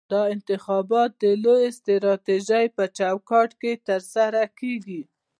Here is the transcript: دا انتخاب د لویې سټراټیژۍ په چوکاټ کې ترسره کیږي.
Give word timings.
دا 0.13 0.21
انتخاب 0.35 0.89
د 1.21 1.23
لویې 1.43 1.69
سټراټیژۍ 1.77 2.65
په 2.77 2.83
چوکاټ 2.97 3.49
کې 3.61 3.71
ترسره 3.87 4.43
کیږي. 4.59 5.01